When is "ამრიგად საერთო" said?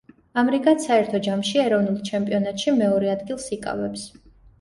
0.41-1.19